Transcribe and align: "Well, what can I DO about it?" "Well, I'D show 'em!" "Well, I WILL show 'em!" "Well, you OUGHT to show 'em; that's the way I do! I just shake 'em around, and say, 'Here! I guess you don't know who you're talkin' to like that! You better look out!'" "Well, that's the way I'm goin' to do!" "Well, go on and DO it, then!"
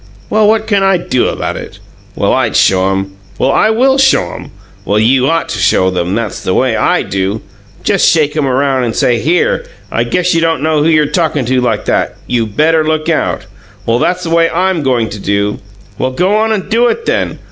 "Well, 0.31 0.47
what 0.47 0.65
can 0.65 0.81
I 0.81 0.97
DO 0.97 1.27
about 1.27 1.57
it?" 1.57 1.77
"Well, 2.15 2.33
I'D 2.33 2.55
show 2.55 2.89
'em!" 2.89 3.11
"Well, 3.37 3.51
I 3.51 3.69
WILL 3.69 3.99
show 3.99 4.33
'em!" 4.33 4.49
"Well, 4.83 4.97
you 4.97 5.27
OUGHT 5.29 5.49
to 5.49 5.59
show 5.59 5.95
'em; 5.95 6.15
that's 6.15 6.41
the 6.41 6.55
way 6.55 6.75
I 6.75 7.03
do! 7.03 7.41
I 7.45 7.83
just 7.83 8.09
shake 8.09 8.35
'em 8.35 8.47
around, 8.47 8.83
and 8.83 8.95
say, 8.95 9.19
'Here! 9.19 9.63
I 9.91 10.03
guess 10.03 10.33
you 10.33 10.41
don't 10.41 10.63
know 10.63 10.81
who 10.81 10.89
you're 10.89 11.05
talkin' 11.05 11.45
to 11.45 11.61
like 11.61 11.85
that! 11.85 12.15
You 12.25 12.47
better 12.47 12.83
look 12.83 13.09
out!'" 13.09 13.45
"Well, 13.85 13.99
that's 13.99 14.23
the 14.23 14.31
way 14.31 14.49
I'm 14.49 14.81
goin' 14.81 15.07
to 15.11 15.19
do!" 15.19 15.59
"Well, 15.99 16.09
go 16.09 16.35
on 16.35 16.51
and 16.51 16.67
DO 16.67 16.87
it, 16.87 17.05
then!" 17.05 17.37